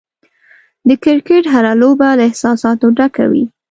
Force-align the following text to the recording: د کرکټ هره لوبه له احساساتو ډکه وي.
د 0.87 0.89
کرکټ 1.03 1.43
هره 1.53 1.73
لوبه 1.81 2.07
له 2.17 2.23
احساساتو 2.29 2.85
ډکه 2.97 3.25
وي. 3.31 3.45